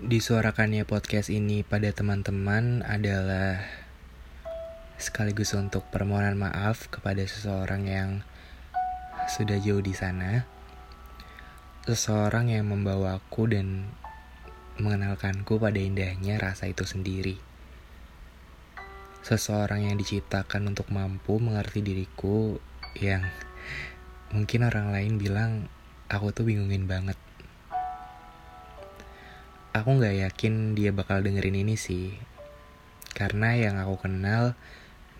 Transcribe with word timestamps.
Disuarakannya 0.00 0.88
podcast 0.88 1.28
ini 1.28 1.60
pada 1.60 1.92
teman-teman 1.92 2.80
adalah 2.88 3.60
sekaligus 4.96 5.52
untuk 5.52 5.84
permohonan 5.92 6.40
maaf 6.40 6.88
kepada 6.88 7.20
seseorang 7.20 7.84
yang 7.84 8.10
sudah 9.28 9.60
jauh 9.60 9.84
di 9.84 9.92
sana. 9.92 10.48
Seseorang 11.84 12.48
yang 12.48 12.72
membawaku 12.72 13.52
dan 13.52 13.92
mengenalkanku 14.80 15.60
pada 15.60 15.76
indahnya 15.76 16.40
rasa 16.40 16.72
itu 16.72 16.88
sendiri. 16.88 17.36
Seseorang 19.20 19.84
yang 19.84 20.00
diciptakan 20.00 20.72
untuk 20.72 20.88
mampu 20.88 21.36
mengerti 21.36 21.84
diriku 21.84 22.56
yang 22.96 23.28
mungkin 24.32 24.64
orang 24.64 24.96
lain 24.96 25.20
bilang 25.20 25.68
aku 26.08 26.32
tuh 26.32 26.48
bingungin 26.48 26.88
banget 26.88 27.20
aku 29.70 30.02
nggak 30.02 30.26
yakin 30.26 30.74
dia 30.74 30.90
bakal 30.90 31.22
dengerin 31.22 31.62
ini 31.62 31.78
sih. 31.78 32.18
Karena 33.14 33.54
yang 33.54 33.78
aku 33.78 34.06
kenal, 34.06 34.58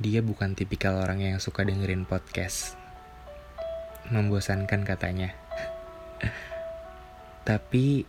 dia 0.00 0.24
bukan 0.24 0.56
tipikal 0.56 0.96
orang 1.04 1.20
yang 1.20 1.36
suka 1.40 1.68
dengerin 1.68 2.08
podcast. 2.08 2.76
Membosankan 4.08 4.88
katanya. 4.88 5.36
Tapi 7.48 8.08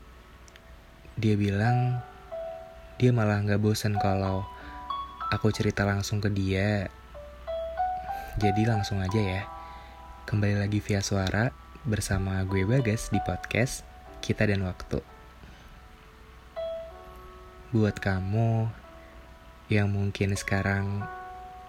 dia 1.20 1.36
bilang 1.36 2.00
dia 2.96 3.12
malah 3.12 3.44
nggak 3.44 3.60
bosan 3.60 4.00
kalau 4.00 4.48
aku 5.32 5.52
cerita 5.52 5.84
langsung 5.84 6.24
ke 6.24 6.32
dia. 6.32 6.88
Jadi 8.40 8.64
langsung 8.64 9.04
aja 9.04 9.20
ya. 9.20 9.44
Kembali 10.24 10.56
lagi 10.56 10.80
via 10.80 11.04
suara 11.04 11.52
bersama 11.84 12.40
gue 12.48 12.64
Bagas 12.64 13.10
di 13.10 13.18
podcast 13.26 13.82
Kita 14.22 14.46
dan 14.46 14.62
Waktu 14.62 15.19
buat 17.70 18.02
kamu 18.02 18.66
yang 19.70 19.94
mungkin 19.94 20.34
sekarang 20.34 21.06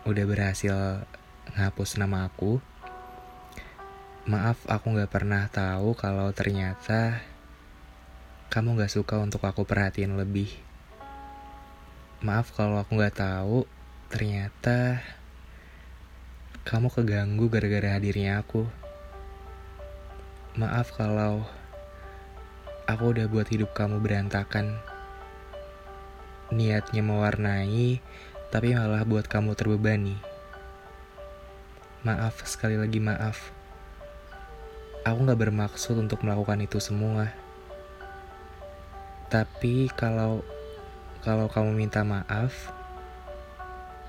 udah 0.08 0.24
berhasil 0.24 1.04
ngapus 1.52 2.00
nama 2.00 2.24
aku. 2.24 2.56
Maaf 4.24 4.64
aku 4.64 4.96
gak 4.96 5.12
pernah 5.12 5.44
tahu 5.52 5.92
kalau 5.92 6.32
ternyata 6.32 7.20
kamu 8.48 8.80
gak 8.80 8.96
suka 8.96 9.20
untuk 9.20 9.44
aku 9.44 9.68
perhatiin 9.68 10.16
lebih. 10.16 10.48
Maaf 12.24 12.56
kalau 12.56 12.80
aku 12.80 12.96
gak 12.96 13.20
tahu 13.20 13.68
ternyata 14.08 15.04
kamu 16.64 16.88
keganggu 16.88 17.52
gara-gara 17.52 18.00
hadirnya 18.00 18.40
aku. 18.40 18.64
Maaf 20.56 20.96
kalau 20.96 21.44
aku 22.88 23.04
udah 23.12 23.28
buat 23.28 23.52
hidup 23.52 23.76
kamu 23.76 24.00
berantakan 24.00 24.80
niatnya 26.50 27.02
mewarnai, 27.06 28.02
tapi 28.50 28.74
malah 28.74 29.06
buat 29.06 29.30
kamu 29.30 29.54
terbebani. 29.54 30.18
Maaf, 32.02 32.42
sekali 32.42 32.74
lagi 32.74 32.98
maaf. 32.98 33.54
Aku 35.06 35.24
gak 35.24 35.38
bermaksud 35.38 35.96
untuk 35.96 36.26
melakukan 36.26 36.58
itu 36.60 36.82
semua. 36.82 37.30
Tapi 39.30 39.86
kalau 39.94 40.42
kalau 41.22 41.46
kamu 41.46 41.76
minta 41.76 42.02
maaf, 42.02 42.74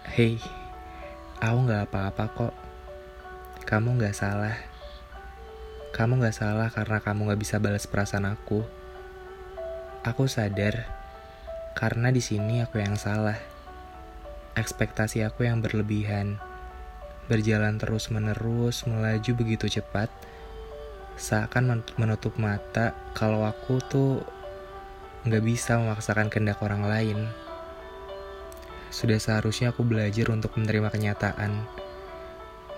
hey, 0.09 0.41
aku 1.37 1.69
gak 1.69 1.93
apa-apa 1.93 2.25
kok. 2.33 2.53
Kamu 3.69 4.01
gak 4.01 4.17
salah. 4.17 4.57
Kamu 5.93 6.17
gak 6.17 6.33
salah 6.33 6.73
karena 6.73 6.97
kamu 6.97 7.29
gak 7.29 7.41
bisa 7.43 7.61
balas 7.61 7.85
perasaan 7.85 8.25
aku. 8.25 8.65
Aku 10.01 10.25
sadar 10.25 11.00
karena 11.73 12.11
di 12.11 12.19
sini 12.19 12.61
aku 12.61 12.79
yang 12.79 12.99
salah. 12.99 13.37
Ekspektasi 14.53 15.23
aku 15.23 15.47
yang 15.47 15.63
berlebihan. 15.63 16.37
Berjalan 17.31 17.79
terus-menerus, 17.79 18.83
melaju 18.83 19.31
begitu 19.37 19.71
cepat. 19.79 20.11
Seakan 21.15 21.83
menutup 21.95 22.35
mata 22.35 22.91
kalau 23.15 23.47
aku 23.47 23.79
tuh 23.87 24.25
nggak 25.23 25.43
bisa 25.45 25.77
memaksakan 25.77 26.27
kehendak 26.27 26.59
orang 26.65 26.83
lain. 26.83 27.19
Sudah 28.91 29.21
seharusnya 29.21 29.71
aku 29.71 29.87
belajar 29.87 30.27
untuk 30.35 30.59
menerima 30.59 30.91
kenyataan 30.91 31.63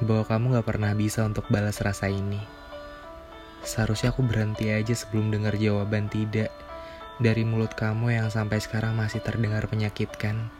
bahwa 0.02 0.26
kamu 0.28 0.46
gak 0.60 0.68
pernah 0.68 0.92
bisa 0.94 1.26
untuk 1.26 1.48
balas 1.50 1.82
rasa 1.82 2.10
ini. 2.12 2.42
Seharusnya 3.64 4.12
aku 4.12 4.22
berhenti 4.22 4.70
aja 4.70 4.92
sebelum 4.94 5.32
dengar 5.32 5.56
jawaban 5.56 6.12
tidak 6.12 6.52
dari 7.24 7.48
mulut 7.48 7.72
kamu 7.72 8.20
yang 8.20 8.28
sampai 8.28 8.60
sekarang 8.60 9.00
masih 9.00 9.24
terdengar 9.24 9.64
menyakitkan. 9.72 10.52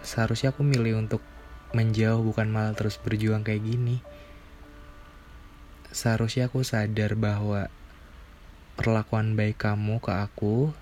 Seharusnya 0.00 0.56
aku 0.56 0.64
milih 0.64 1.04
untuk 1.04 1.20
menjauh 1.76 2.24
bukan 2.24 2.48
malah 2.48 2.72
terus 2.72 2.96
berjuang 2.96 3.44
kayak 3.44 3.60
gini. 3.60 4.00
Seharusnya 5.92 6.48
aku 6.48 6.64
sadar 6.64 7.12
bahwa 7.12 7.68
perlakuan 8.80 9.36
baik 9.36 9.60
kamu 9.60 10.00
ke 10.00 10.16
aku 10.16 10.72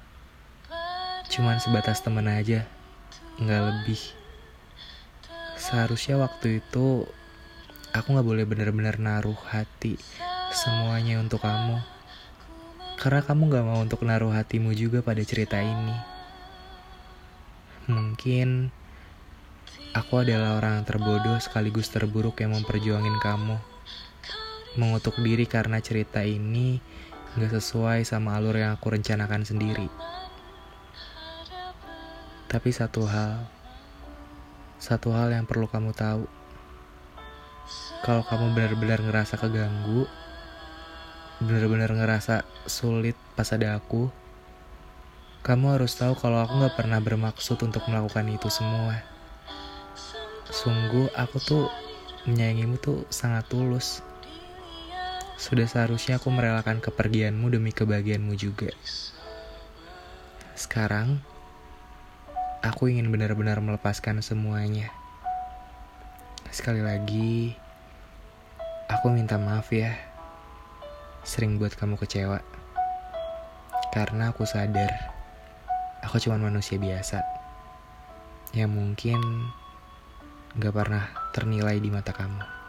cuman 1.30 1.58
sebatas 1.58 2.02
temen 2.02 2.26
aja, 2.30 2.66
nggak 3.42 3.62
lebih. 3.66 4.02
Seharusnya 5.58 6.18
waktu 6.18 6.62
itu 6.62 7.06
aku 7.90 8.06
nggak 8.14 8.26
boleh 8.26 8.46
benar-benar 8.46 9.02
naruh 9.02 9.38
hati 9.50 9.98
semuanya 10.54 11.18
untuk 11.18 11.42
kamu. 11.42 11.99
Karena 13.00 13.24
kamu 13.24 13.48
gak 13.48 13.64
mau 13.64 13.80
untuk 13.80 14.04
naruh 14.04 14.28
hatimu 14.28 14.76
juga 14.76 15.00
pada 15.00 15.24
cerita 15.24 15.56
ini. 15.56 15.96
Mungkin 17.88 18.68
aku 19.96 20.20
adalah 20.20 20.60
orang 20.60 20.84
terbodoh 20.84 21.40
sekaligus 21.40 21.88
terburuk 21.88 22.36
yang 22.44 22.52
memperjuangin 22.52 23.16
kamu. 23.24 23.56
Mengutuk 24.76 25.16
diri 25.24 25.48
karena 25.48 25.80
cerita 25.80 26.20
ini 26.20 26.76
gak 27.40 27.56
sesuai 27.56 28.04
sama 28.04 28.36
alur 28.36 28.60
yang 28.60 28.76
aku 28.76 28.92
rencanakan 28.92 29.48
sendiri. 29.48 29.88
Tapi 32.52 32.68
satu 32.68 33.08
hal, 33.08 33.48
satu 34.76 35.16
hal 35.16 35.32
yang 35.32 35.48
perlu 35.48 35.64
kamu 35.72 35.96
tahu. 35.96 36.28
Kalau 38.04 38.28
kamu 38.28 38.52
benar-benar 38.52 39.00
ngerasa 39.00 39.40
keganggu, 39.40 40.04
bener-bener 41.40 41.88
ngerasa 41.88 42.44
sulit 42.68 43.16
pas 43.32 43.48
ada 43.48 43.80
aku, 43.80 44.12
kamu 45.40 45.80
harus 45.80 45.96
tahu 45.96 46.12
kalau 46.12 46.44
aku 46.44 46.68
gak 46.68 46.76
pernah 46.76 47.00
bermaksud 47.00 47.56
untuk 47.64 47.80
melakukan 47.88 48.28
itu 48.28 48.52
semua. 48.52 49.00
Sungguh 50.52 51.08
aku 51.16 51.40
tuh 51.40 51.64
menyayangimu 52.28 52.76
tuh 52.76 53.08
sangat 53.08 53.48
tulus. 53.48 54.04
Sudah 55.40 55.64
seharusnya 55.64 56.20
aku 56.20 56.28
merelakan 56.28 56.84
kepergianmu 56.84 57.48
demi 57.48 57.72
kebahagiaanmu 57.72 58.36
juga. 58.36 58.68
Sekarang, 60.52 61.24
aku 62.60 62.92
ingin 62.92 63.08
benar-benar 63.08 63.64
melepaskan 63.64 64.20
semuanya. 64.20 64.92
Sekali 66.52 66.84
lagi, 66.84 67.56
aku 68.92 69.08
minta 69.08 69.40
maaf 69.40 69.72
ya 69.72 70.09
sering 71.24 71.56
buat 71.56 71.74
kamu 71.76 71.96
kecewa. 71.98 72.40
Karena 73.90 74.30
aku 74.30 74.46
sadar, 74.46 74.92
aku 76.04 76.22
cuma 76.22 76.38
manusia 76.38 76.78
biasa. 76.78 77.20
Yang 78.54 78.70
mungkin 78.70 79.20
gak 80.58 80.74
pernah 80.74 81.10
ternilai 81.34 81.78
di 81.78 81.90
mata 81.90 82.14
kamu. 82.14 82.59